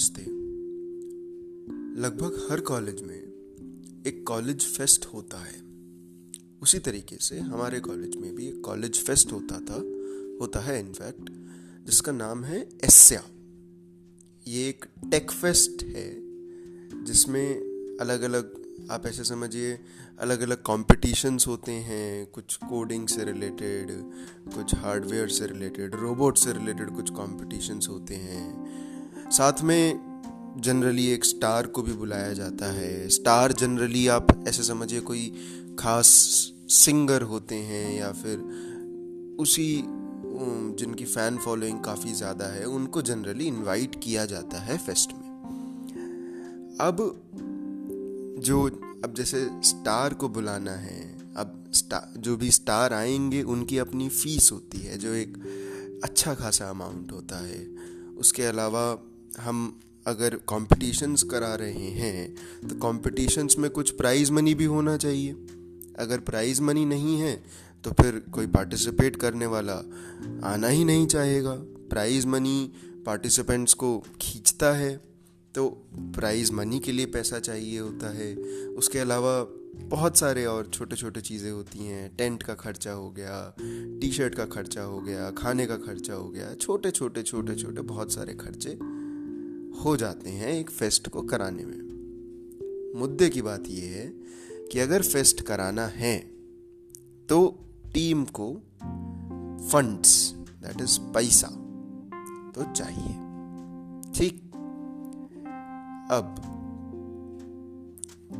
नमस्ते। 0.00 0.22
लगभग 2.00 2.48
हर 2.50 2.60
कॉलेज 2.60 3.00
में 3.02 3.16
एक 4.06 4.22
कॉलेज 4.28 4.64
फेस्ट 4.66 5.06
होता 5.06 5.38
है। 5.38 5.60
उसी 6.62 6.78
तरीके 6.78 7.16
से 7.16 7.38
हमारे 7.38 7.80
कॉलेज 7.80 8.16
में 8.16 8.34
भी 8.34 8.46
एक 8.48 8.60
कॉलेज 8.64 9.02
फेस्ट 9.04 9.32
होता 9.32 9.58
था, 9.60 9.74
होता 10.40 10.60
है 10.60 10.78
इनफैक्ट 10.80 11.30
जिसका 11.86 12.12
नाम 12.12 12.44
है 12.44 12.60
एस्या। 12.84 13.22
ये 14.48 14.68
एक 14.68 14.84
टेक 15.10 15.30
फेस्ट 15.30 15.82
है, 15.82 16.08
जिसमें 17.04 17.54
अलग 18.00 18.22
अलग 18.22 18.52
आप 18.90 19.06
ऐसे 19.06 19.24
समझिए 19.24 19.78
अलग 20.18 20.40
अलग 20.40 20.62
कॉम्पिटिशन्स 20.62 21.46
होते 21.46 21.72
हैं, 21.72 22.26
कुछ 22.26 22.56
कोडिंग 22.56 23.08
से 23.08 23.24
रिलेटेड 23.24 23.90
कुछ 24.54 24.74
हार्डवेयर 24.74 25.28
से 25.28 25.46
रिलेटेड 25.46 25.94
रोबोट 25.94 26.38
से 26.38 26.52
रिलेटेड 26.52 26.90
कुछ 26.90 27.10
कॉम्पिटिशन्स 27.10 27.88
होते 27.88 28.14
हैं। 28.14 28.89
साथ 29.30 29.62
में 29.62 30.10
जनरली 30.56 31.06
एक 31.06 31.24
स्टार 31.24 31.66
को 31.66 31.82
भी 31.82 31.92
बुलाया 31.92 32.32
जाता 32.32 32.72
है। 32.72 33.08
स्टार 33.08 33.52
जनरली 33.52 34.06
आप 34.08 34.44
ऐसे 34.48 34.62
समझिए 34.62 35.00
कोई 35.00 35.32
खास 35.78 36.06
सिंगर 36.68 37.22
होते 37.22 37.54
हैं 37.54 37.98
या 37.98 38.12
फिर 38.12 38.38
उसी 39.40 39.84
जिनकी 40.78 41.04
फ़ैन 41.04 41.36
फॉलोइंग 41.38 41.80
काफ़ी 41.84 42.12
ज़्यादा 42.12 42.44
है, 42.44 42.64
उनको 42.64 43.02
जनरली 43.02 43.46
इनवाइट 43.46 44.00
किया 44.04 44.24
जाता 44.24 44.58
है 44.58 44.78
फेस्ट 44.78 45.12
में। 45.12 45.28
अब 46.80 46.96
जो, 48.38 48.66
अब 49.04 49.14
जैसे 49.16 49.50
स्टार 49.62 50.14
को 50.14 50.28
बुलाना 50.28 50.72
है, 50.72 51.18
अब 51.36 51.64
स्टार 51.72 52.12
जो 52.18 52.36
भी 52.36 52.50
स्टार 52.50 52.92
आएँगे, 52.92 53.42
उनकी 53.42 53.78
अपनी 53.78 54.08
फ़ीस 54.08 54.50
होती 54.52 54.78
है, 54.78 54.98
जो 54.98 55.12
एक 55.14 55.36
अच्छा 56.04 56.34
खासा 56.34 56.70
अमाउंट 56.70 57.12
होता 57.12 57.46
है। 57.46 57.66
उसके 58.18 58.42
अलावा 58.42 58.98
हम 59.38 59.80
अगर 60.06 60.34
कॉम्पिटिशन्स 60.46 61.22
करा 61.22 61.54
रहे 61.54 61.88
हैं 61.92 62.68
तो 62.68 62.74
कॉम्पिटिशन्स 62.74 63.58
में 63.58 63.70
कुछ 63.70 63.90
प्राइज़ 63.90 64.32
मनी 64.32 64.54
भी 64.54 64.64
होना 64.64 64.96
चाहिए। 64.96 65.32
अगर 65.98 66.20
प्राइज़ 66.20 66.62
मनी 66.62 66.84
नहीं 66.84 67.18
है 67.18 67.34
तो 67.84 67.90
फिर 67.92 68.18
कोई 68.32 68.46
पार्टिसिपेट 68.46 69.16
करने 69.16 69.46
वाला 69.46 69.74
आना 70.44 70.68
ही 70.68 70.84
नहीं 70.84 71.06
चाहेगा। 71.06 71.54
प्राइज़ 71.90 72.26
मनी 72.26 72.72
पार्टिसिपेंट्स 73.06 73.74
को 73.74 73.98
खींचता 74.20 74.72
है 74.72 74.96
तो 75.54 75.68
प्राइज़ 75.94 76.52
मनी 76.52 76.78
के 76.78 76.92
लिए 76.92 77.06
पैसा 77.06 77.38
चाहिए 77.38 77.78
होता 77.78 78.14
है। 78.14 78.34
उसके 78.76 78.98
अलावा 78.98 79.32
बहुत 79.88 80.16
सारे 80.18 80.44
और 80.44 80.70
छोटे 80.74 80.96
छोटे 80.96 81.20
चीज़ें 81.20 81.50
होती 81.50 81.86
हैं। 81.86 82.16
टेंट 82.16 82.42
का 82.42 82.54
खर्चा 82.54 82.92
हो 82.92 83.10
गया 83.10 83.54
टी 83.58 84.10
शर्ट 84.12 84.34
का 84.34 84.44
खर्चा 84.46 84.82
हो 84.82 85.00
गया, 85.00 85.30
खाने 85.30 85.66
का 85.66 85.76
खर्चा 85.76 86.14
हो 86.14 86.28
गया 86.28 86.54
छोटे 86.54 86.90
छोटे 86.90 87.22
छोटे 87.22 87.54
छोटे 87.54 87.82
बहुत 87.82 88.12
सारे 88.12 88.34
खर्चे 88.34 88.78
हो 89.84 89.96
जाते 89.96 90.30
हैं 90.30 90.52
एक 90.52 90.70
फेस्ट 90.70 91.08
को 91.08 91.22
कराने 91.22 91.64
में। 91.64 91.90
मुद्दे 92.98 93.28
की 93.28 93.42
बात 93.42 93.62
यह 93.66 93.90
है 93.90 94.06
कि 94.68 94.78
अगर 94.78 95.02
फेस्ट 95.02 95.42
कराना 95.42 95.86
है 95.86 96.18
तो 97.28 97.64
टीम 97.94 98.24
को 98.24 98.54
फंड्स 99.68 100.32
दैट 100.32 100.80
इज़ 100.80 101.00
पैसा 101.00 101.46
तो 102.54 102.72
चाहिए। 102.72 103.12
ठीक? 104.12 104.52
अब, 106.10 106.36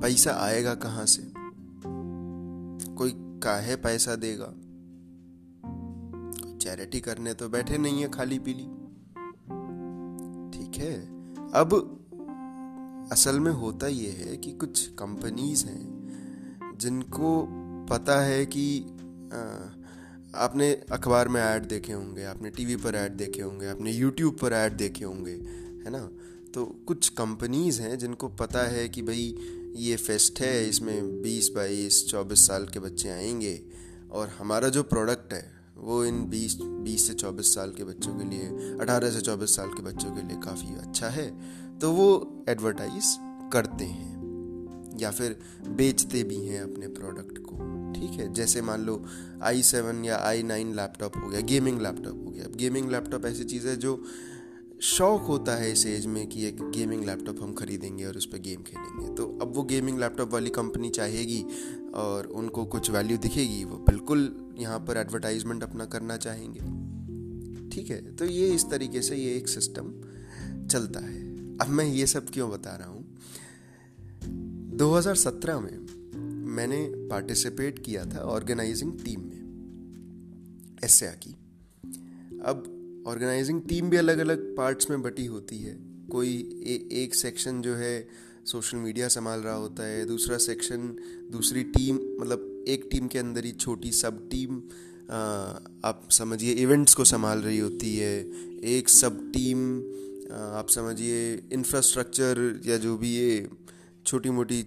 पैसा 0.03 0.33
आएगा 0.33 0.75
कहाँ 0.75 1.07
से? 1.07 1.33
कोई 2.95 3.13
काहे 3.17 3.77
पैसा 3.77 4.17
देगा? 4.17 4.55
चैरिटी 6.57 7.01
करने 7.01 7.35
तो 7.35 7.49
बैठे 7.49 7.79
नहीं 7.79 8.03
है 8.03 8.09
खाली 8.09 8.39
पीली 8.39 8.65
ठीक 10.59 10.85
है? 10.85 11.20
अब 11.55 13.09
असल 13.13 13.41
में 13.41 13.53
होता 13.53 13.87
ये 13.87 14.11
है 14.11 14.37
कि 14.37 14.53
कुछ 14.53 14.87
कंपनीज़ 14.87 15.67
हैं, 15.67 16.77
जिनको 16.79 17.47
पता 17.91 18.21
है 18.21 18.47
कि 18.47 18.81
आपने 20.35 20.73
अखबार 20.93 21.29
में 21.29 21.41
ऐड 21.43 21.67
देखे 21.69 21.93
होंगे, 21.93 22.25
आपने 22.25 22.51
टीवी 22.51 22.77
पर 22.77 22.95
ऐड 22.95 23.13
देखे 23.13 23.43
होंगे, 23.43 23.67
आपने 23.67 23.93
यूट्यूब 23.93 24.37
पर 24.37 24.53
ऐड 24.53 24.73
देखे 24.73 25.05
होंगे, 25.05 25.31
है 25.31 25.91
ना? 25.91 26.11
तो 26.55 26.65
कुछ 26.87 27.09
कंपनीज़ 27.09 27.83
हैं 27.83 27.99
जिनको 27.99 28.29
पता 28.29 28.63
है 28.63 28.89
कि 28.89 29.03
भाई 29.03 29.35
ये 29.77 29.97
फेस्ट 29.97 30.41
है, 30.41 30.69
इसमें 30.69 31.23
20 31.23 31.49
बाईस 31.49 32.09
24 32.11 32.47
साल 32.47 32.67
के 32.67 32.81
बच्चे 32.81 33.09
आएँगे 33.09 33.63
और 34.13 34.29
हमारा 34.29 34.69
जो 34.69 34.83
प्रोडक्ट 34.83 35.33
है 35.33 35.60
वो 35.81 36.05
इन 36.05 36.25
20 36.27 36.57
20 36.85 37.07
से 37.07 37.15
24 37.15 37.55
साल 37.55 37.71
के 37.71 37.85
बच्चों 37.85 38.15
के 38.15 38.25
लिए 38.25 38.77
18 38.81 39.11
से 39.11 39.21
24 39.21 39.57
साल 39.57 39.69
के 39.69 39.83
बच्चों 39.83 40.11
के 40.11 40.23
लिए 40.23 40.37
काफ़ी 40.37 40.75
अच्छा 40.77 41.09
है। 41.09 41.29
तो 41.79 41.93
वो 41.93 42.09
एडवर्टाइज 42.49 43.17
करते 43.53 43.85
हैं, 43.85 44.99
या 44.99 45.11
फिर 45.11 45.39
बेचते 45.69 46.23
भी 46.23 46.45
हैं 46.47 46.63
अपने 46.63 46.89
प्रोडक्ट 46.89 47.39
को, 47.39 47.57
ठीक 47.93 48.19
है? 48.21 48.33
जैसे 48.33 48.63
मान 48.63 48.81
लो 48.81 49.03
आई 49.43 49.63
सेवन 49.63 50.05
या 50.05 50.19
आई 50.19 50.43
नाइन 50.43 50.75
लैपटॉप 50.77 51.17
हो 51.17 51.29
गया 51.29 51.41
गेमिंग 51.41 51.81
लैपटॉप 51.81 52.25
हो 52.27 52.31
गया। 52.31 52.45
अब 52.45 52.57
गेमिंग 52.57 52.91
लैपटॉप 52.91 53.27
ऐसी 53.27 53.45
चीज़ 53.45 53.69
है 53.69 53.77
जो 53.77 54.03
शौक 54.83 55.23
होता 55.23 55.55
है 55.57 55.73
इस 55.73 55.87
एज 55.87 56.07
में 56.07 56.27
कि 56.27 56.47
एक 56.47 56.63
गेमिंग 56.71 57.05
लैपटॉप 57.05 57.43
हम 57.43 57.53
खरीदेंगे 57.55 58.05
और 58.05 58.17
उस 58.17 58.27
पर 58.27 58.39
गेम 58.39 58.63
खेलेंगे। 58.63 59.15
तो 59.15 59.27
अब 59.43 59.53
वो 59.57 59.63
गेमिंग 59.63 59.99
लैपटॉप 59.99 60.33
वाली 60.33 60.51
कंपनी 60.51 60.91
चाहेगी 60.91 61.45
और 61.95 62.27
उनको 62.27 62.65
कुछ 62.65 62.91
वैल्यू 62.91 63.19
दिखेगी, 63.19 63.65
वो 63.65 63.77
बिल्कुल 63.77 64.50
यहाँ 64.61 64.79
पर 64.79 64.97
एडवर्टाइजमेंट 64.97 65.63
अपना 65.63 65.85
करना 65.85 66.17
चाहेंगे। 66.17 66.61
ठीक 67.71 67.91
है 67.91 68.17
तो 68.17 68.25
ये 68.25 68.49
इस 68.49 68.71
तरीके 68.71 69.03
से 69.03 69.17
ये 69.17 69.37
एक 69.37 69.49
सिस्टम 69.49 69.93
चलता 70.67 71.01
है। 71.01 71.31
अब 71.59 71.69
मैं 71.69 71.85
ये 71.85 72.07
सब 72.07 72.31
क्यों 72.31 72.51
बता 72.51 72.77
रहा 72.77 72.89
हूँ? 72.89 73.17
2017 74.77 75.61
में 75.61 75.87
मैंने 76.47 77.09
पार्टिसिपेट 77.09 77.85
किया 77.85 78.05
था 78.05 78.19
ऑर्गेनाइजिंग 78.19 78.93
टीम 79.01 79.21
में 79.21 79.41
एस 80.85 81.01
की। 81.03 81.37
अब 82.45 82.77
ऑर्गेनाइजिंग 83.07 83.63
टीम 83.63 83.91
भी 83.91 83.97
अलग 83.97 84.19
अलग 84.19 84.57
पार्ट्स 84.57 84.91
में 84.91 85.03
बटी 85.03 85.27
होती 85.27 85.59
है। 85.59 85.79
कोई 86.11 86.63
ए, 86.67 86.89
एक 86.93 87.15
सेक्शन 87.15 87.63
जो 87.63 87.75
है 87.75 88.09
सोशल 88.47 88.79
मीडिया 88.79 89.09
संभाल 89.09 89.41
रहा 89.41 89.55
होता 89.55 89.83
है 89.83 90.07
दूसरा 90.07 90.39
सेक्शन 90.39 90.97
दूसरी 91.33 91.63
टीम 91.63 91.97
मतलब 91.97 92.50
एक 92.69 92.89
टीम 92.93 93.07
के 93.09 93.19
अंदर 93.19 93.45
ही 93.45 93.53
छोटी 93.53 93.93
सब 93.93 94.29
टीम 94.31 94.57
आप 95.85 96.09
समझिए 96.11 96.53
इवेंट्स 96.53 96.95
को 96.95 97.05
संभाल 97.05 97.39
रही 97.39 97.59
होती 97.59 97.97
है। 97.97 98.19
एक 98.65 98.89
सब 98.89 99.31
टीम 99.33 99.79
आप 100.33 100.69
समझिए 100.71 101.43
इंफ्रास्ट्रक्चर 101.53 102.61
या 102.67 102.77
जो 102.77 102.97
भी 102.97 103.15
ये 103.15 103.49
छोटी 104.07 104.31
मोटी 104.31 104.63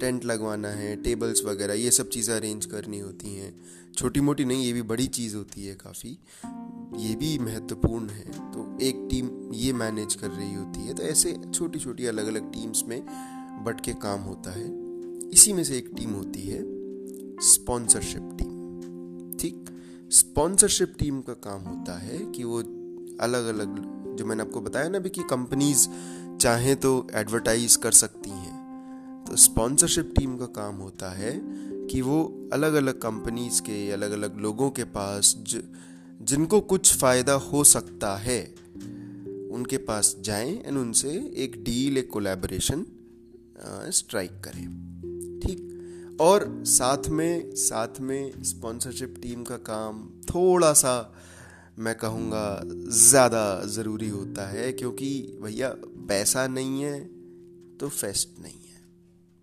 टेंट 0.00 0.24
लगवाना 0.24 0.68
है 0.68 0.96
टेबल्स 0.96 1.44
वगैरह, 1.44 1.74
ये 1.74 1.90
सब 1.90 2.08
चीज़ें 2.08 2.34
अरेंज 2.34 2.66
करनी 2.66 2.98
होती 2.98 3.34
हैं। 3.34 3.54
छोटी 3.96 4.20
मोटी 4.20 4.44
नहीं, 4.44 4.64
ये 4.64 4.72
भी 4.72 4.82
बड़ी 4.82 5.06
चीज़ 5.06 5.36
होती 5.36 5.66
है 5.66 5.74
काफ़ी। 5.74 6.18
ये 6.98 7.14
भी 7.14 7.38
महत्वपूर्ण 7.38 8.08
है। 8.08 8.24
तो 8.52 8.78
एक 8.82 9.06
टीम 9.10 9.54
ये 9.54 9.72
मैनेज 9.72 10.14
कर 10.14 10.30
रही 10.30 10.54
होती 10.54 10.80
है। 10.80 10.94
तो 10.94 11.02
ऐसे 11.02 11.36
छोटी 11.54 11.78
छोटी 11.78 12.06
अलग 12.06 12.26
अलग 12.26 12.52
टीम्स 12.52 12.82
में 12.88 13.00
बट 13.64 13.80
के 13.80 13.92
काम 13.92 14.20
होता 14.20 14.52
है। 14.52 14.81
इसी 15.32 15.52
में 15.52 15.64
से 15.64 15.76
एक 15.78 15.90
टीम 15.96 16.10
होती 16.10 16.40
है 16.40 16.62
स्पॉन्सरशिप 17.40 18.22
टीम। 18.38 19.38
ठीक? 19.38 19.64
स्पॉन्सरशिप 20.10 20.94
टीम 20.98 21.20
का 21.20 21.32
काम 21.32 21.60
होता 21.60 21.98
है 21.98 22.18
कि 22.18 22.44
वो 22.44 22.58
अलग 23.20 23.46
अलग 23.46 23.76
जो 24.16 24.24
मैंने 24.24 24.42
आपको 24.42 24.60
बताया 24.60 24.88
ना 24.88 24.98
भी 24.98 25.10
कि 25.10 25.22
कंपनीज़ 25.22 25.88
चाहें 26.36 26.76
तो 26.76 27.06
एडवर्टाइज 27.14 27.76
कर 27.76 27.92
सकती 27.92 28.30
हैं। 28.30 29.24
तो 29.28 29.36
स्पॉन्सरशिप 29.36 30.12
टीम 30.18 30.36
का 30.36 30.46
काम 30.46 30.74
होता 30.74 31.10
है 31.10 31.32
कि 31.86 32.00
वो 32.00 32.48
अलग 32.52 32.74
अलग 32.74 33.00
कंपनीज़ 33.00 33.62
के 33.62 33.90
अलग 33.90 34.10
अलग 34.10 34.38
लोगों 34.40 34.70
के 34.70 34.84
पास 34.84 35.34
ज, 35.48 35.62
जिनको 36.22 36.60
कुछ 36.60 36.96
फ़ायदा 36.96 37.32
हो 37.32 37.64
सकता 37.64 38.16
है 38.16 38.42
उनके 39.52 39.76
पास 39.76 40.16
जाएँ 40.20 40.62
एंड 40.66 40.78
उनसे 40.78 41.32
एक 41.36 41.62
डील 41.64 41.98
एक 41.98 42.10
कोलैबोरेशन 42.10 42.86
स्ट्राइक 43.90 44.30
करें। 44.30 45.11
ठीक। 45.42 46.18
और 46.20 46.44
साथ 46.66 47.08
में 47.08 47.54
साथ 47.56 48.00
में 48.00 48.42
स्पॉन्सरशिप 48.44 49.14
टीम 49.22 49.42
का 49.44 49.56
काम 49.56 50.08
थोड़ा 50.28 50.72
सा 50.72 51.14
मैं 51.78 51.94
कहूँगा 51.94 52.60
ज़्यादा 53.00 53.44
ज़रूरी 53.66 54.08
होता 54.08 54.46
है 54.48 54.72
क्योंकि 54.72 55.38
भैया 55.42 55.68
पैसा 56.08 56.46
नहीं 56.46 56.82
है 56.82 56.98
तो 57.78 57.88
फेस्ट 57.88 58.38
नहीं 58.40 58.52
है। 58.52 58.80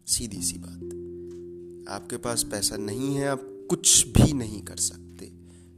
सीधी 0.07 0.41
सी 0.41 0.57
बात। 0.57 1.93
आपके 1.93 2.17
पास 2.17 2.43
पैसा 2.43 2.77
नहीं 2.77 3.15
है, 3.15 3.27
आप 3.27 3.41
कुछ 3.69 4.07
भी 4.07 4.33
नहीं 4.33 4.61
कर 4.61 4.77
सकते। 4.77 5.31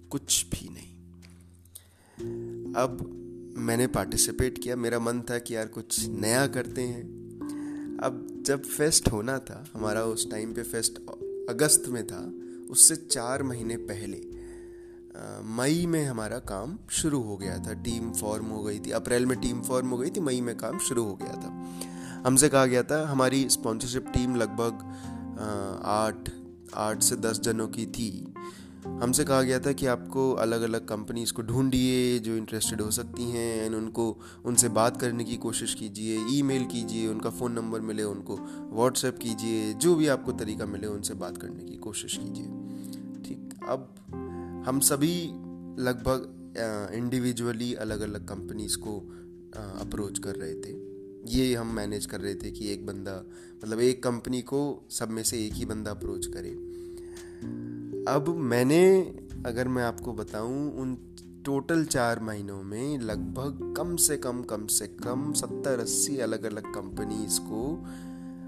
कुछ 0.10 0.46
भी 0.46 0.70
नहीं। 0.70 0.90
अब 2.76 3.00
मैंने 3.58 3.88
पार्टिसिपेट 3.88 4.58
किया। 4.58 4.76
मेरा 4.76 5.00
मन 5.00 5.22
था 5.22 5.38
कि 5.40 5.56
यार 5.56 5.68
कुछ 5.68 6.08
नया 6.10 6.46
करते 6.48 6.82
हैं। 6.82 7.04
अब 8.04 8.44
जब 8.46 8.64
फेस्ट 8.64 9.12
होना 9.12 9.38
था, 9.40 9.64
हमारा 9.74 10.04
उस 10.04 10.30
टाइम 10.32 10.54
पे 10.54 10.64
फेस्ट 10.64 11.00
अगस्त 11.50 11.84
में 11.88 12.06
था, 12.08 12.22
उससे 12.72 12.96
चार 12.96 13.44
महीने 13.44 13.78
पहले 13.78 14.22
मई 15.58 15.86
में 15.86 16.04
हमारा 16.06 16.38
काम 16.40 16.78
शुरू 16.90 17.22
हो 17.22 17.38
गया 17.38 17.58
था। 17.58 17.74
टीम 17.84 18.12
फॉर्म 18.12 18.46
हो 18.46 18.64
गई 18.64 18.80
थी, 18.80 18.92
अप्रैल 18.92 19.26
में 19.26 19.40
टीम 19.40 19.62
फॉर्म 19.62 19.90
हो 19.90 19.98
गई 19.98 20.10
थी, 20.10 20.20
मई 20.20 20.42
में 20.42 20.56
काम 20.58 20.78
शुरू 20.80 21.04
हो 21.04 21.16
गया 21.16 21.34
था। 21.34 22.22
हमसे 22.26 22.50
कहा 22.50 22.66
गया 22.66 22.84
था, 22.84 23.06
हमारी 23.08 23.48
स्पॉन्सरशिप 23.50 24.08
टीम 24.08 24.36
लगभग 24.36 24.74
आठ 25.86 26.30
आठ 26.74 27.02
से 27.04 27.16
दस 27.16 27.40
जनों 27.40 27.68
की 27.68 27.86
थी। 27.86 28.34
हमसे 29.02 29.24
कहा 29.24 29.42
गया 29.42 29.60
था 29.60 29.72
कि 29.72 29.86
आपको 29.86 30.32
अलग 30.34 30.62
अलग 30.62 30.88
कंपनीज़ 30.88 31.34
को 31.34 31.42
ढूंढिए, 31.42 32.20
जो 32.20 32.36
इंटरेस्टेड 32.36 32.82
हो 32.82 32.90
सकती 32.92 33.24
हैं 33.24 33.66
एंड 33.66 33.76
उनको, 33.76 34.06
उनसे 34.46 34.70
बात 34.70 35.00
करने 35.02 35.24
की 35.24 35.38
कोशिश 35.38 35.74
कीजिए 35.74 36.18
ईमेल 36.32 36.66
कीजिए, 36.66 37.08
उनका 37.08 37.30
फ़ोन 37.30 37.52
नंबर 37.52 37.82
मिले, 37.82 38.04
उनको 38.04 38.36
व्हाट्सएप 38.72 39.18
कीजिए, 39.18 39.74
जो 39.74 39.96
भी 39.96 40.08
आपको 40.08 40.32
तरीका 40.32 40.66
मिले, 40.66 40.88
उनसे 40.88 41.14
बात 41.14 41.38
करने 41.38 41.64
की 41.64 41.76
कोशिश 41.78 42.18
कीजिए। 42.18 42.46
ठीक, 43.24 43.50
अब 43.70 44.64
हम 44.68 44.80
सभी 44.80 45.16
लगभग 45.84 46.94
इंडिविजुअली 46.94 47.74
अलग 47.74 48.02
अलग 48.02 48.28
कंपनीज़ 48.28 48.78
को 48.78 48.98
अप्रोच 49.82 50.20
कर 50.20 50.36
रहे 50.36 50.56
थे। 50.56 50.80
ये 51.30 51.54
हम 51.56 51.76
मैनेज 51.76 52.06
कर 52.06 52.22
रहे 52.22 52.36
थे 52.36 52.52
कि 52.52 52.72
एक 52.74 52.86
बंदा 52.86 53.24
मतलब 53.64 53.80
एक 53.80 54.04
कंपनी 54.04 54.42
को 54.42 54.62
सब 54.92 55.10
में 55.10 55.24
से 55.24 55.46
एक 55.46 55.54
ही 55.54 55.66
बंदा 55.66 55.92
अप्रोच 55.92 56.26
करे। 56.26 56.50
अब 58.08 58.36
मैंने, 58.38 59.02
अगर 59.46 59.68
मैं 59.68 59.84
आपको 59.84 60.14
बताऊँ, 60.14 60.78
उन 60.78 60.98
टोटल 61.46 61.86
चार 61.86 62.20
महीनों 62.20 62.64
में 62.64 63.00
लगभग 63.00 63.74
कम 63.78 63.96
से 63.96 64.18
कम 64.18 64.42
कम 64.42 64.68
से 64.68 64.88
कम 64.88 65.34
सत्तर 65.34 65.80
अस्सी 65.80 66.18
अलग 66.18 66.44
अलग 66.44 66.64
कंपनीज़ 66.64 67.40
को 67.40 67.88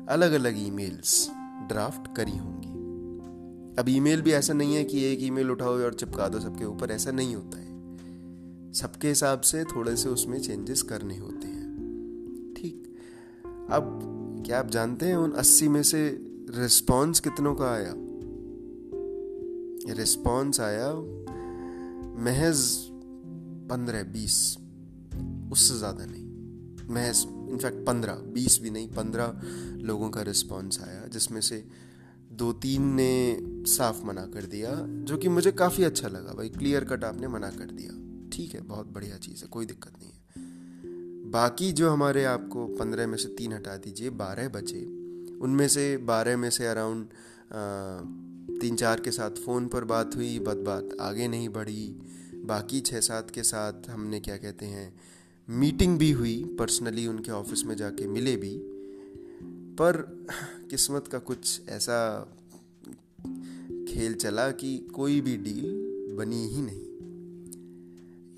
अलग 0.09 0.31
अलग 0.31 0.67
ईमेल्स 0.67 1.29
ड्राफ्ट 1.67 2.15
करी 2.15 2.38
होंगी। 2.38 2.67
अब 3.79 3.85
ईमेल 3.89 4.21
भी 4.21 4.31
ऐसा 4.31 4.53
नहीं 4.53 4.75
है 4.75 4.83
कि 4.83 5.03
एक 5.03 5.23
ईमेल 5.23 5.51
उठाओ 5.51 5.79
और 5.79 5.94
चिपका 5.94 6.27
दो, 6.27 6.39
सबके 6.39 6.65
ऊपर 6.65 6.91
ऐसा 6.91 7.11
नहीं 7.11 7.35
होता 7.35 7.57
है। 7.57 7.97
सबके 8.73 9.07
हिसाब 9.07 9.41
से 9.41 9.63
थोड़े 9.63 9.95
से 9.95 10.09
उसमें 10.09 10.39
चेंजेस 10.39 10.81
करने 10.81 11.17
होते 11.17 11.47
हैं। 11.47 11.63
ठीक। 12.57 12.95
अब 13.69 14.00
क्या 14.45 14.59
आप 14.59 14.67
जानते 14.67 15.05
हैं 15.05 15.15
उन 15.15 15.31
अस्सी 15.31 15.67
में 15.67 15.83
से 15.83 16.09
रिस्पॉन्स 16.50 17.19
कितनों 17.19 17.55
का 17.55 17.71
आया? 17.71 18.02
रिस्पॉन्स 19.89 20.59
आया 20.59 20.94
महज 22.24 22.77
पंद्रह, 23.69 24.03
बीस। 24.03 24.57
उससे 25.51 25.77
ज़्यादा 25.77 26.06
नहीं। 26.06 26.24
महज 26.89 27.25
इनफैक्ट 27.50 27.85
पंद्रह, 27.85 28.13
बीस 28.13 28.59
भी 28.62 28.69
नहीं, 28.69 28.88
पंद्रह 28.88 29.41
लोगों 29.77 30.09
का 30.09 30.21
रिस्पॉन्स 30.21 30.81
आया, 30.81 31.07
जिसमें 31.07 31.41
से 31.41 31.68
दो 32.31 32.53
तीन 32.53 32.81
ने 32.83 33.38
साफ़ 33.68 34.06
मना 34.06 34.25
कर 34.25 34.44
दिया, 34.44 34.71
जो 34.88 35.18
कि 35.18 35.30
मुझे 35.30 35.51
काफ़ी 35.51 35.83
अच्छा 35.83 36.07
लगा 36.07 36.33
भाई। 36.33 36.50
क्लियर 36.50 36.83
कट 36.83 37.03
आपने 37.03 37.27
मना 37.27 37.50
कर 37.50 37.65
दिया। 37.65 37.89
ठीक 38.29 38.53
है, 38.53 38.62
बहुत 38.62 38.88
बढ़िया 38.88 39.18
चीज़ 39.18 39.41
है, 39.41 39.47
कोई 39.47 39.65
दिक्कत 39.65 39.91
नहीं 40.00 40.12
है। 40.12 41.31
बाकी 41.31 41.71
जो 41.71 41.89
हमारे 41.89 42.24
आपको 42.24 42.68
पंद्रह 42.68 43.07
में 43.07 43.18
से 43.18 43.27
तीन 43.27 43.53
हटा 43.53 43.77
दीजिए, 43.77 44.09
बारह 44.09 44.50
बचे। 44.50 44.86
उनमें 45.38 45.68
से 45.68 45.97
बारह 45.97 46.38
में 46.38 46.50
से 46.50 46.68
अराउंड 46.68 47.06
तीन 48.61 48.75
चार 48.75 49.00
के 49.00 49.11
साथ 49.11 49.31
फ़ोन 49.31 49.67
पर 49.67 49.83
बात 49.83 50.15
हुई 50.15 50.39
बद 50.39 50.57
बात 50.57 50.89
आगे 51.01 51.27
नहीं 51.27 51.50
बढ़ी। 51.50 51.88
बाकी 52.45 52.81
छः 52.81 53.00
सात 53.00 53.31
के 53.31 53.44
साथ 53.44 53.89
हमने 53.89 54.19
क्या 54.19 54.38
कहते 54.38 54.65
हैं, 54.65 54.94
मीटिंग 55.50 55.97
भी 55.97 56.11
हुई, 56.11 56.55
पर्सनली 56.59 57.07
उनके 57.07 57.31
ऑफ़िस 57.31 57.65
में 57.65 57.75
जाके 57.75 58.07
मिले 58.07 58.35
भी। 58.35 58.57
पर 59.75 60.25
किस्मत 60.69 61.07
का 61.07 61.19
कुछ 61.19 61.61
ऐसा 61.69 62.00
खेल 63.89 64.13
चला 64.13 64.51
कि 64.51 64.77
कोई 64.77 65.21
भी 65.21 65.38
डील 65.38 66.15
बनी 66.17 66.47
ही 66.47 66.61
नहीं। 66.61 66.93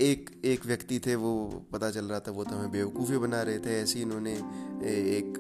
एक 0.02 0.30
एक 0.46 0.66
व्यक्ति 0.66 1.00
थे, 1.00 1.16
वो 1.16 1.66
पता 1.74 1.90
चल 1.92 2.06
रहा 2.06 2.20
था, 2.20 2.32
वो 2.32 2.44
तो 2.44 2.56
हमें 2.56 2.72
बेवकूफ़ी 2.72 3.18
बना 3.18 3.42
रहे 3.42 3.60
थे। 3.60 3.80
ऐसे 3.82 4.00
इन्होंने 4.00 4.34
एक 4.84 5.40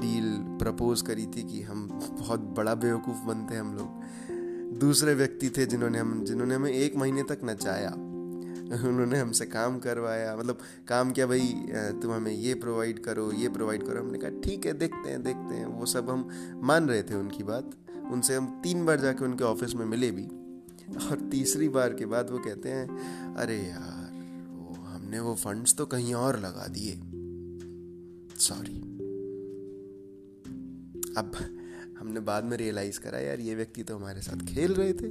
डील 0.00 0.32
प्रपोज 0.58 1.02
करी 1.02 1.26
थी 1.26 1.42
कि 1.42 1.62
हम 1.62 1.88
बहुत 2.12 2.40
बड़ा 2.56 2.74
बेवकूफ़ 2.76 3.26
बनते 3.26 3.54
हैं 3.54 3.60
हम 3.60 3.74
लोग। 3.76 4.78
दूसरे 4.80 5.14
व्यक्ति 5.14 5.50
थे 5.50 5.66
जिन्होंने 5.66 5.98
हम, 5.98 6.24
जिन्होंने 6.24 6.54
हमें 6.54 6.70
एक 6.70 6.96
महीने 6.96 7.22
तक 7.22 7.40
नचाया 7.44 7.94
उन्होंने 8.66 9.18
हमसे 9.18 9.46
काम 9.46 9.78
करवाया। 9.78 10.36
मतलब 10.36 10.58
काम 10.88 11.10
किया, 11.10 11.26
भाई 11.26 11.98
तुम 12.02 12.12
हमें 12.12 12.32
ये 12.32 12.54
प्रोवाइड 12.54 12.98
करो, 12.98 13.30
ये 13.32 13.48
प्रोवाइड 13.48 13.82
करो। 13.82 14.00
हमने 14.00 14.18
कहा, 14.18 14.40
ठीक 14.40 14.66
है, 14.66 14.72
देखते 14.72 15.10
हैं 15.10 15.22
देखते 15.22 15.54
हैं। 15.54 15.66
वो 15.68 15.86
सब 15.86 16.10
हम 16.10 16.28
मान 16.62 16.88
रहे 16.88 17.02
थे 17.02 17.14
उनकी 17.14 17.42
बात। 17.42 17.70
उनसे 18.12 18.34
हम 18.34 18.60
तीन 18.64 18.84
बार 18.86 19.00
जाके 19.00 19.24
उनके 19.24 19.44
ऑफ़िस 19.44 19.74
में 19.74 19.84
मिले 19.86 20.10
भी। 20.10 20.28
और 20.88 21.28
तीसरी 21.30 21.68
बार 21.68 21.94
के 21.94 22.06
बाद 22.06 22.30
वो 22.30 22.38
कहते 22.38 22.68
हैं, 22.68 23.34
अरे 23.34 23.56
यार, 23.58 24.12
वो 24.50 24.74
हमने 24.84 25.20
वो 25.20 25.34
फंड्स 25.34 25.74
तो 25.74 25.86
कहीं 25.86 26.14
और 26.14 26.38
लगा 26.38 26.66
दिए. 26.66 26.96
सॉरी 28.38 28.76
अब 31.16 31.32
हमने 31.98 32.20
बाद 32.20 32.44
में 32.44 32.56
रियलाइज़ 32.56 33.00
करा, 33.00 33.18
यार, 33.18 33.40
ये 33.40 33.54
व्यक्ति 33.54 33.82
तो 33.82 33.96
हमारे 33.96 34.20
साथ 34.20 34.44
खेल 34.46 34.74
रहे 34.74 34.92
थे 34.92 35.08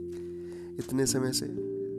इतने 0.79 1.05
समय 1.05 1.31
से। 1.33 1.47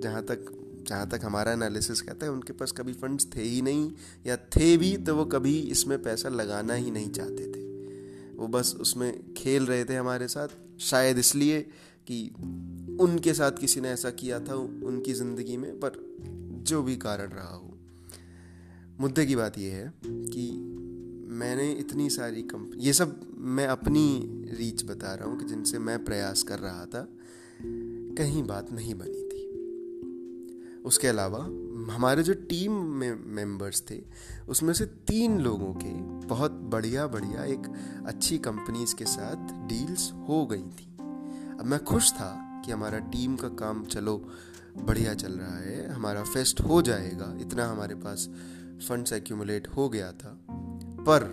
जहाँ 0.00 0.22
तक 0.22 0.52
जहाँ 0.88 1.08
तक 1.08 1.20
हमारा 1.24 1.52
एनालिसिस 1.52 2.00
कहता 2.00 2.26
है, 2.26 2.32
उनके 2.32 2.52
पास 2.52 2.72
कभी 2.72 2.92
फंड्स 2.92 3.26
थे 3.36 3.42
ही 3.42 3.62
नहीं 3.62 3.90
या 4.26 4.36
थे 4.36 4.76
भी 4.76 4.96
तो 4.96 5.14
वो 5.16 5.24
कभी 5.24 5.58
इसमें 5.60 6.02
पैसा 6.02 6.28
लगाना 6.28 6.74
ही 6.74 6.90
नहीं 6.90 7.10
चाहते 7.10 7.46
थे। 7.46 7.64
वो 8.36 8.46
बस 8.48 8.74
उसमें 8.80 9.34
खेल 9.34 9.66
रहे 9.66 9.84
थे 9.84 9.94
हमारे 9.94 10.28
साथ, 10.28 10.48
शायद 10.80 11.18
इसलिए 11.18 11.66
कि 12.06 12.30
उनके 13.00 13.34
साथ 13.34 13.50
किसी 13.50 13.80
ने 13.80 13.88
ऐसा 13.88 14.10
किया 14.10 14.40
था 14.40 14.54
उनकी 14.54 15.12
ज़िंदगी 15.12 15.56
में, 15.56 15.80
पर 15.80 16.04
जो 16.62 16.82
भी 16.82 16.96
कारण 16.96 17.28
रहा 17.28 17.54
हो। 17.54 17.72
मुद्दे 19.00 19.26
की 19.26 19.36
बात 19.36 19.58
यह 19.58 19.74
है 19.74 19.92
कि 20.06 20.50
मैंने 21.28 21.72
इतनी 21.72 22.10
सारी 22.10 22.42
कंपनी 22.42 22.84
ये 22.84 22.92
सब 22.92 23.20
मैं 23.38 23.66
अपनी 23.66 24.06
रीच 24.58 24.84
बता 24.84 25.14
रहा 25.14 25.28
हूँ 25.28 25.38
कि 25.38 25.44
जिनसे 25.44 25.78
मैं 25.78 26.04
प्रयास 26.04 26.42
कर 26.42 26.58
रहा 26.58 26.84
था, 26.86 27.08
कहीं 28.18 28.42
बात 28.42 28.72
नहीं 28.72 28.94
बनी 28.94 29.22
थी। 29.22 29.44
उसके 30.80 31.08
अलावा 31.08 31.38
हमारे 31.94 32.22
जो 32.22 32.34
टीम 32.34 32.72
में 32.72 33.14
मेंबर्स 33.26 33.82
थे, 33.90 34.02
उसमें 34.48 34.72
से 34.74 34.84
तीन 34.84 35.38
लोगों 35.40 35.72
के 35.74 35.92
बहुत 36.26 36.50
बढ़िया 36.50 37.06
बढ़िया 37.06 37.44
एक 37.44 37.66
अच्छी 38.06 38.38
कंपनीज़ 38.38 38.94
के 38.94 39.04
साथ 39.04 39.68
डील्स 39.68 40.12
हो 40.28 40.46
गई 40.46 40.62
थी। 40.62 40.95
अब 41.60 41.66
मैं 41.66 41.84
खुश 41.84 42.12
था 42.12 42.62
कि 42.64 42.72
हमारा 42.72 42.98
टीम 42.98 43.36
का 43.36 43.48
काम 43.48 43.84
चलो, 43.84 44.16
बढ़िया 44.76 45.14
चल 45.14 45.32
रहा 45.32 45.58
है, 45.58 45.92
हमारा 45.92 46.22
फेस्ट 46.24 46.60
हो 46.60 46.82
जाएगा, 46.82 47.36
इतना 47.40 47.66
हमारे 47.66 47.94
पास 47.94 48.28
फंड्स 48.88 49.12
एक्यूमुलेट 49.12 49.68
हो 49.68 49.88
गया 49.88 50.12
था। 50.12 50.38
पर 51.06 51.24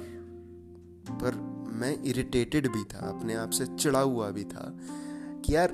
पर 1.10 1.36
मैं 1.74 2.04
इरिटेटेड 2.04 2.68
भी 2.68 2.84
था, 2.84 3.10
अपने 3.10 3.34
आप 3.34 3.50
से 3.50 3.66
चिड़ा 3.66 4.00
हुआ 4.00 4.30
भी 4.30 4.44
था 4.44 4.80
कि 5.46 5.56
यार, 5.56 5.72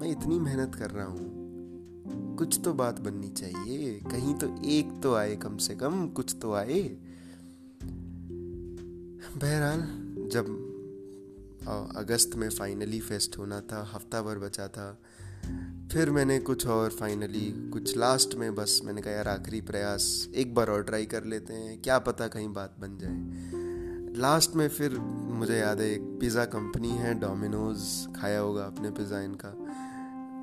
मैं 0.00 0.08
इतनी 0.08 0.38
मेहनत 0.38 0.74
कर 0.74 0.90
रहा 0.90 1.06
हूँ, 1.06 2.36
कुछ 2.36 2.60
तो 2.64 2.72
बात 2.74 3.00
बननी 3.00 3.28
चाहिए, 3.28 4.00
कहीं 4.10 4.34
तो 4.34 4.54
एक 4.64 5.00
तो 5.02 5.14
आए 5.14 5.36
कम 5.36 5.56
से 5.56 5.74
कम, 5.74 6.08
कुछ 6.08 6.36
तो 6.42 6.52
आए। 6.52 6.82
बहरहाल, 9.36 9.80
जब 10.32 10.73
अगस्त 11.66 12.34
में 12.36 12.48
फाइनली 12.50 13.00
फेस्ट 13.00 13.38
होना 13.38 13.60
था, 13.60 13.82
हफ़्ता 13.94 14.22
भर 14.22 14.38
बचा 14.38 14.68
था। 14.68 14.90
फिर 15.92 16.10
मैंने 16.10 16.38
कुछ 16.40 16.66
और 16.66 16.90
फाइनली 16.90 17.70
कुछ 17.72 17.96
लास्ट 17.96 18.34
में 18.34 18.54
बस 18.54 18.80
मैंने 18.84 19.02
कहा, 19.02 19.12
यार, 19.12 19.28
आखिरी 19.28 19.60
प्रयास, 19.60 20.28
एक 20.34 20.54
बार 20.54 20.70
और 20.70 20.82
ट्राई 20.82 21.06
कर 21.06 21.24
लेते 21.24 21.52
हैं, 21.52 21.80
क्या 21.82 21.98
पता 21.98 22.28
कहीं 22.28 22.52
बात 22.52 22.76
बन 22.80 22.98
जाए। 22.98 24.12
लास्ट 24.18 24.54
में 24.56 24.68
फिर 24.68 24.98
मुझे 24.98 25.58
याद 25.58 25.80
है, 25.80 25.90
एक 25.90 26.02
पिज़्ज़ा 26.20 26.44
कंपनी 26.46 26.90
है 26.90 27.14
डोमिनोज़ 27.20 27.82
खाया 28.16 28.40
होगा 28.40 28.64
अपने 28.64 28.90
पिज़्ज़ा 28.90 29.20
इनका। 29.20 29.54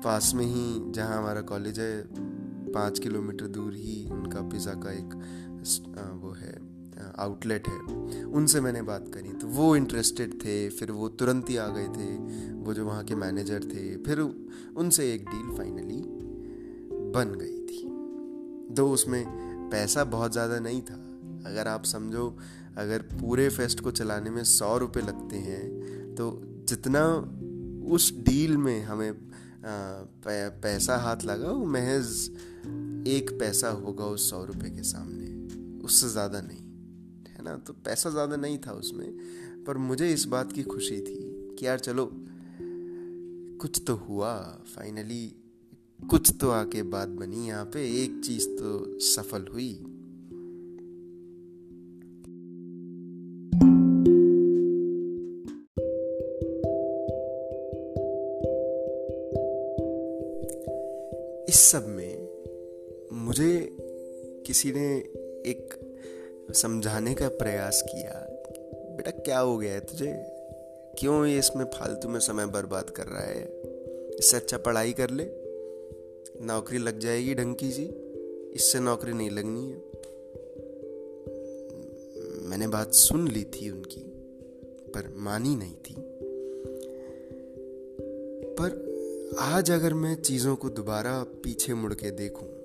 पास 0.04 0.32
में 0.34 0.44
ही, 0.44 0.92
जहाँ 0.92 1.18
हमारा 1.18 1.40
कॉलेज 1.40 1.80
है, 1.80 2.02
पाँच 2.72 2.98
किलोमीटर 2.98 3.46
दूर 3.48 3.74
ही 3.74 4.04
उनका 4.10 4.40
पिज़्ज़ा 4.42 4.74
का 4.74 4.92
एक 4.92 5.14
वो 6.22 6.32
है 6.32 6.52
आउटलेट 7.18 7.68
है। 7.68 8.24
उनसे 8.26 8.60
मैंने 8.60 8.82
बात 8.82 9.10
करी 9.14 9.32
तो 9.32 9.46
वो 9.48 9.74
इंटरेस्टेड 9.76 10.34
थे, 10.34 10.68
फिर 10.70 10.90
वो 10.90 11.08
तुरंत 11.10 11.50
ही 11.50 11.56
आ 11.56 11.66
गए 11.68 11.88
थे, 11.88 12.16
वो 12.56 12.74
जो 12.74 12.84
वहाँ 12.86 13.04
के 13.04 13.14
मैनेजर 13.16 13.64
थे, 13.64 13.96
फिर 13.98 14.20
उनसे 14.20 15.12
एक 15.14 15.24
डील 15.26 15.56
फाइनली 15.56 16.02
बन 17.12 17.34
गई 17.38 17.58
थी। 17.66 17.82
दो 18.74 18.88
उसमें 18.90 19.24
पैसा 19.70 20.04
बहुत 20.06 20.32
ज़्यादा 20.32 20.58
नहीं 20.60 20.80
था। 20.82 20.94
अगर 21.46 21.68
आप 21.68 21.84
समझो, 21.86 22.36
अगर 22.78 23.02
पूरे 23.12 23.48
फेस्ट 23.50 23.80
को 23.80 23.90
चलाने 23.92 24.30
में 24.30 24.42
सौ 24.46 24.76
रुपये 24.78 25.02
लगते 25.02 25.36
हैं 25.38 26.14
तो 26.14 26.30
जितना 26.68 27.04
उस 27.86 28.12
डील 28.24 28.56
में 28.56 28.82
हमें 28.84 29.12
पैसा 29.64 30.96
हाथ 30.98 31.24
लगा, 31.24 31.50
वो 31.50 31.66
महज 31.66 32.06
एक 33.08 33.30
पैसा 33.40 33.68
होगा 33.70 34.04
उस 34.06 34.28
सौ 34.30 34.44
रुपये 34.44 34.70
के 34.70 34.82
सामने। 34.84 35.80
उससे 35.84 36.08
ज़्यादा 36.08 36.40
नहीं। 36.40 36.61
है 37.42 37.52
ना? 37.52 37.58
तो 37.58 37.72
पैसा 37.72 38.10
ज़्यादा 38.10 38.36
नहीं 38.36 38.58
था 38.58 38.72
उसमें, 38.72 39.12
पर 39.64 39.76
मुझे 39.76 40.12
इस 40.12 40.24
बात 40.24 40.52
की 40.52 40.62
खुशी 40.62 40.96
थी 40.96 41.20
कि 41.58 41.66
यार 41.66 41.78
चलो, 41.78 42.10
कुछ 43.60 43.82
तो 43.86 43.94
हुआ 43.94 44.34
फाइनली 44.76 45.34
कुछ 46.10 46.32
तो 46.40 46.50
आके 46.50 46.82
बात 46.82 47.08
बनी 47.08 47.46
यहाँ 47.46 47.64
पे, 47.64 48.04
एक 48.04 48.20
चीज़ 48.24 48.48
तो 48.48 48.98
सफल 49.00 49.46
हुई। 49.52 49.70
इस 61.48 61.60
सब 61.60 61.86
में 61.88 62.28
मुझे 63.12 63.78
किसी 64.46 64.72
ने 64.72 64.86
एक 65.46 65.74
समझाने 66.52 67.14
का 67.14 67.28
प्रयास 67.28 67.82
किया, 67.82 68.28
बेटा, 68.96 69.10
क्या 69.10 69.38
हो 69.38 69.58
गया 69.58 69.72
है 69.72 69.80
तुझे? 69.80 70.12
क्यों 70.98 71.26
ये 71.26 71.38
इसमें 71.38 71.64
फालतू 71.64 72.08
में 72.08 72.20
समय 72.20 72.46
बर्बाद 72.46 72.90
कर 72.90 73.06
रहा 73.06 73.22
है? 73.22 73.62
इससे 74.18 74.36
अच्छा 74.36 74.58
पढ़ाई 74.58 74.92
कर 74.92 75.10
ले। 75.10 75.26
नौकरी 76.46 76.78
लग 76.78 76.98
जाएगी 76.98 77.34
ढंग 77.34 77.54
की 77.54 77.70
जी 77.70 77.84
इससे 78.54 78.80
नौकरी 78.80 79.12
नहीं 79.12 79.30
लगनी 79.30 79.70
है। 79.70 79.92
मैंने 82.48 82.68
बात 82.68 82.92
सुन 82.92 83.28
ली 83.28 83.44
थी 83.44 83.70
उनकी, 83.70 84.00
पर 84.94 85.14
मानी 85.16 85.56
नहीं 85.56 85.74
थी। 85.74 85.94
पर 88.60 88.92
आज 89.38 89.70
अगर 89.70 89.94
मैं 89.94 90.22
चीज़ों 90.22 90.56
को 90.56 90.70
दोबारा 90.70 91.22
पीछे 91.22 91.74
मुड़ 91.74 91.94
के 91.94 92.10
देखूँ 92.10 92.61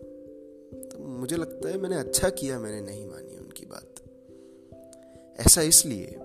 मुझे 1.18 1.36
लगता 1.36 1.70
है 1.70 1.78
मैंने 1.78 1.96
अच्छा 1.96 2.30
किया, 2.30 2.60
मैंने 2.60 2.82
नहीं 2.82 3.06
मानी 3.08 3.38
उनकी 3.38 3.66
बात। 3.66 4.04
ऐसा 5.40 5.62
इसलिए 5.62 6.16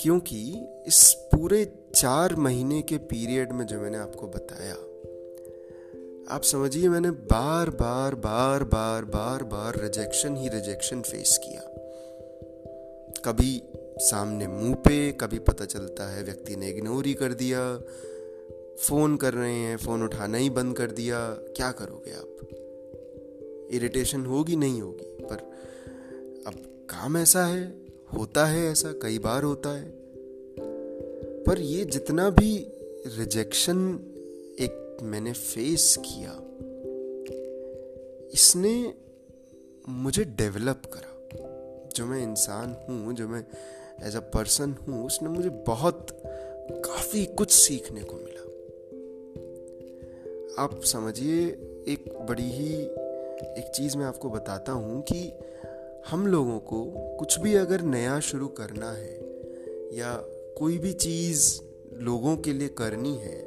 क्योंकि 0.00 0.38
इस 0.86 1.12
पूरे 1.32 1.64
चार 1.94 2.34
महीने 2.36 2.80
के 2.82 2.96
पीरियड 2.96 3.52
में 3.52 3.66
जो 3.66 3.80
मैंने 3.80 3.98
आपको 3.98 4.26
बताया, 4.28 4.74
आप 6.34 6.42
समझिए 6.42 6.88
मैंने 6.88 7.10
बार 7.10 7.70
बार 7.70 8.14
बार 8.14 8.64
बार 8.64 9.04
बार 9.04 9.42
बार 9.44 9.78
रिजेक्शन 9.80 10.36
ही 10.36 10.48
रिजेक्शन 10.48 11.02
फेस 11.02 11.38
किया। 11.44 11.62
कभी 13.24 13.62
सामने 13.98 14.46
मुँह 14.46 14.74
पे, 14.74 15.12
कभी 15.12 15.38
पता 15.38 15.64
चलता 15.64 16.08
है 16.10 16.22
व्यक्ति 16.24 16.56
ने 16.56 16.68
इग्नोर 16.68 17.06
ही 17.06 17.14
कर 17.14 17.32
दिया 17.34 17.62
फ़ोन 18.78 19.16
कर 19.16 19.34
रहे 19.34 19.54
हैं 19.54 19.76
फ़ोन 19.76 20.02
उठाना 20.02 20.38
ही 20.38 20.50
बंद 20.50 20.76
कर 20.76 20.90
दिया, 20.90 21.18
क्या 21.56 21.70
करोगे 21.72 22.12
आप? 22.12 22.51
इरिटेशन 23.72 24.26
होगी, 24.26 24.56
नहीं 24.56 24.80
होगी। 24.82 25.04
पर 25.22 25.36
अब 26.46 26.54
काम 26.90 27.16
ऐसा 27.16 27.44
है, 27.46 27.64
होता 28.14 28.46
है 28.46 28.70
ऐसा, 28.70 28.92
कई 28.92 29.18
बार 29.18 29.42
होता 29.42 29.70
है। 29.70 29.90
पर 31.44 31.60
ये 31.60 31.84
जितना 31.84 32.30
भी 32.30 32.56
रिजेक्शन 33.06 33.78
एक 34.60 34.98
मैंने 35.02 35.32
फेस 35.32 35.96
किया, 36.00 36.38
इसने 38.34 38.94
मुझे 39.88 40.24
डेवलप 40.24 40.82
करा। 40.86 41.08
जो 41.96 42.06
मैं 42.06 42.22
इंसान 42.22 42.76
हूँ, 42.88 43.14
जो 43.14 43.28
मैं 43.28 43.46
एज 44.02 44.16
अ 44.16 44.20
पर्सन 44.20 44.72
हूँ, 44.72 45.06
उसने 45.06 45.28
मुझे 45.28 45.48
बहुत, 45.48 46.06
काफ़ी 46.86 47.24
कुछ 47.26 47.50
सीखने 47.50 48.00
को 48.02 48.16
मिला। 48.16 48.40
आप 50.62 50.80
समझिए, 50.84 51.46
एक 51.88 52.04
बड़ी 52.28 52.50
ही 52.50 52.74
एक 53.42 53.72
चीज़ 53.74 53.96
मैं 53.96 54.06
आपको 54.06 54.30
बताता 54.30 54.72
हूँ 54.72 55.02
कि 55.02 55.32
हम 56.10 56.26
लोगों 56.26 56.58
को 56.58 56.84
कुछ 57.18 57.38
भी 57.38 57.54
अगर 57.54 57.80
नया 57.80 58.20
शुरू 58.20 58.48
करना 58.48 58.92
है 58.92 59.14
या 59.98 60.14
कोई 60.58 60.78
भी 60.78 60.92
चीज़ 60.92 61.60
लोगों 62.02 62.36
के 62.36 62.52
लिए 62.52 62.68
करनी 62.68 63.14
है, 63.16 63.46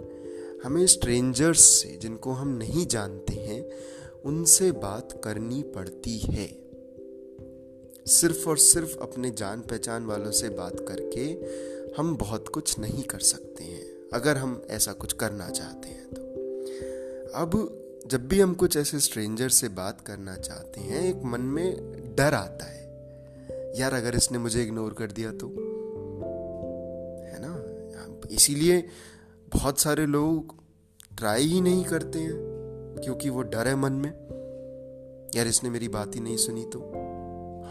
हमें 0.64 0.88
स्ट्रेंजर्स 0.88 1.60
से, 1.60 1.98
जिनको 2.02 2.32
हम 2.32 2.48
नहीं 2.48 2.88
जानते 2.88 3.34
हैं, 3.34 3.70
उनसे 4.26 4.72
बात 4.72 5.22
करनी 5.24 5.64
पड़ती 5.64 6.18
है। 6.20 6.48
सिर्फ़ 8.08 8.50
और 8.50 8.58
सिर्फ़ 8.58 8.98
अपने 8.98 9.32
जान 9.32 9.62
पहचान 9.62 10.06
वालों 10.06 10.32
से 10.32 10.50
बात 10.50 10.86
करके 10.88 11.26
हम 11.98 12.18
बहुत 12.18 12.48
कुछ 12.48 12.80
नहीं 12.80 13.04
कर 13.04 13.20
सकते 13.20 13.64
हैं, 13.64 14.10
अगर 14.14 14.38
हम 14.38 14.62
ऐसा 14.70 14.94
कुछ 14.94 15.14
करना 15.14 15.50
चाहते 15.50 15.90
हैं 15.90 16.08
तो। 16.10 16.22
अब 17.34 17.82
जब 18.08 18.28
भी 18.28 18.42
हम 18.42 18.54
कुछ 18.54 18.78
ऐसे 18.78 19.00
स्ट्रेंजर 19.00 19.50
से 19.50 19.70
बात 19.70 20.02
करना 20.02 20.36
चाहते 20.36 20.82
हैं, 20.82 21.02
एक 21.04 21.24
मन 21.24 21.42
में 21.42 21.76
डर 22.16 22.34
आता 22.34 22.66
है। 22.66 22.86
यार, 23.80 23.94
अगर 23.94 24.16
इसने 24.16 24.38
मुझे 24.38 24.64
इग्नोर 24.64 24.94
कर 24.94 25.12
दिया 25.12 25.32
तो? 25.32 25.48
है 27.28 27.40
ना? 27.40 27.56
इसीलिए 28.32 28.88
बहुत 29.54 29.80
सारे 29.80 30.06
लोग 30.06 30.56
ट्राई 31.18 31.44
ही 31.44 31.62
नहीं 31.62 31.84
करते 31.84 32.20
हैं, 32.20 32.36
क्योंकि 33.04 33.30
वो 33.30 33.42
डर 33.42 33.68
है 33.68 33.76
मन 33.76 33.94
में। 33.94 34.12
यार, 35.36 35.48
इसने 35.48 35.70
मेरी 35.70 35.88
बात 35.88 36.16
ही 36.16 36.20
नहीं 36.20 36.38
सुनी 36.38 36.66
तो? 36.66 36.80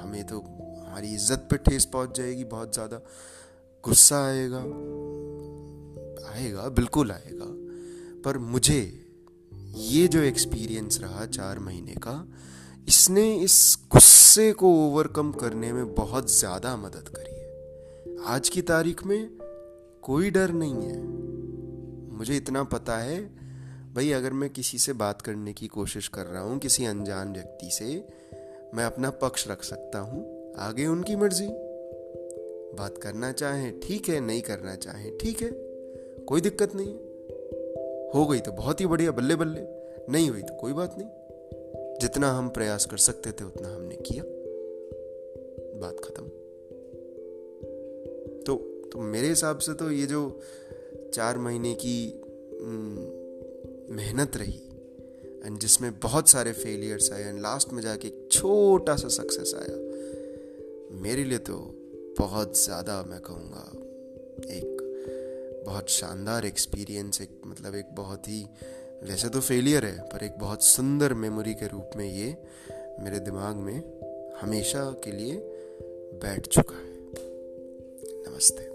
हमें 0.03 0.27
तो 0.27 0.41
हमारी 0.87 1.15
इज़्ज़त 1.15 1.49
पे 1.51 1.57
ठेस 1.57 1.85
पहुँच 1.85 2.17
जाएगी 2.17 2.45
बहुत 2.45 2.73
ज़्यादा। 2.75 3.01
गुस्सा 3.85 4.27
आएगा। 4.27 4.59
आएगा, 6.31 6.69
बिल्कुल 6.69 7.13
आएगा। 7.13 7.47
पर 8.23 8.39
मुझे 8.39 9.04
ये 9.77 10.09
जो 10.09 10.21
एक्सपीरियंस 10.21 11.01
रहा 11.01 11.27
चार 11.27 11.59
महीने 11.59 11.93
का, 11.93 12.33
इसने 12.89 13.37
इस 13.37 13.79
गुस्से 13.91 14.53
को 14.53 14.89
ओवरकम 14.89 15.33
करने 15.33 15.73
में 15.73 15.95
बहुत 15.95 16.39
ज़्यादा 16.39 16.77
मदद 16.77 17.09
करी 17.09 17.35
है। 17.35 18.25
आज 18.27 18.49
की 18.49 18.63
तारीख 18.63 19.07
में 19.07 19.31
कोई 20.03 20.31
डर 20.31 20.51
नहीं 20.53 20.75
है। 20.75 21.03
मुझे 22.19 22.37
इतना 22.37 22.63
पता 22.65 22.99
है, 22.99 23.21
भाई 23.95 24.11
अगर 24.11 24.33
मैं 24.33 24.51
किसी 24.51 24.79
से 24.79 24.93
बात 24.93 25.23
करने 25.23 25.53
की 25.53 25.67
कोशिश 25.67 26.09
कर 26.09 26.27
रहा 26.27 26.43
हूँ, 26.43 26.59
किसी 26.59 26.85
अनजान 26.85 27.33
व्यक्ति 27.33 27.71
से, 27.71 28.09
मैं 28.75 28.85
अपना 28.85 29.11
पक्ष 29.11 29.49
रख 29.49 29.63
सकता 29.63 29.99
हूँ, 29.99 30.53
आगे 30.59 30.87
उनकी 30.87 31.17
मर्ज़ी। 31.17 31.49
बात 32.79 32.99
करना 33.03 33.33
चाहें, 33.33 33.81
ठीक 33.81 34.09
है, 34.09 34.21
नहीं 34.21 34.43
करना 34.43 34.75
चाहें, 34.75 35.19
ठीक 35.19 35.43
है, 35.43 35.51
कोई 36.25 36.41
दिक्कत 36.41 36.75
नहीं 36.75 36.89
है। 36.89 37.14
हो 38.11 38.27
गई 38.27 38.41
तो 38.41 38.53
बहुत 38.53 38.81
ही 38.81 38.87
बढ़िया, 38.87 39.11
बल्ले 39.13 39.37
बल्ले। 39.37 39.61
नहीं 40.13 40.29
हुई 40.31 40.43
तो 40.43 40.55
कोई 40.55 40.73
बात 40.73 40.95
नहीं। 40.99 41.09
जितना 42.01 42.31
हम 42.31 42.49
प्रयास 42.49 42.87
कर 42.87 42.97
सकते 42.99 43.31
थे, 43.31 43.45
उतना 43.45 43.69
हमने 43.69 43.97
किया। 44.07 44.25
बात 45.81 46.01
खत्म। 46.05 46.25
तो 48.43 48.57
तो 48.93 49.01
मेरे 49.03 49.29
हिसाब 49.29 49.59
से 49.59 49.75
तो 49.75 49.91
ये 49.91 50.07
जो 50.07 50.21
चार 51.15 51.39
महीने 51.39 51.75
की 51.81 51.97
मेहनत 53.95 54.37
रही 54.37 54.61
एंड 55.45 55.59
जिसमें 55.59 55.91
बहुत 56.01 56.29
सारे 56.29 56.53
फेलियर्स 56.53 57.11
आए 57.13 57.23
एंड 57.23 57.41
लास्ट 57.41 57.73
में 57.73 57.83
जाके 57.83 58.09
एक 58.09 58.29
छोटा 58.33 58.97
सा 58.97 59.09
सक्सेस 59.15 59.55
आया, 59.55 59.77
मेरे 61.03 61.25
लिए 61.25 61.39
तो 61.41 61.57
बहुत 62.19 62.59
ज़्यादा 62.59 63.03
मैं 63.03 63.21
कहूँगा 63.21 63.65
एक 64.51 64.84
बहुत 65.65 65.91
शानदार 65.91 66.47
एक्सपीरियंस 66.47 67.21
एक 67.21 67.41
मतलब 67.47 67.75
एक 67.75 67.87
बहुत 67.93 68.29
ही, 68.29 68.47
वैसे 69.03 69.29
तो 69.29 69.41
फेलियर 69.41 69.85
है, 69.85 69.99
पर 69.99 70.25
एक 70.25 70.39
बहुत 70.39 70.63
सुंदर 70.63 71.15
मेमोरी 71.15 71.55
के 71.55 71.69
रूप 71.69 71.91
में 71.97 72.13
ये 72.13 72.37
मेरे 73.01 73.19
दिमाग 73.19 73.57
में 73.57 74.01
हमेशा 74.41 74.91
के 74.91 75.13
लिए 75.13 75.37
बैठ 76.15 76.47
चुका 76.47 76.77
है। 76.77 76.95
नमस्ते। 78.31 78.74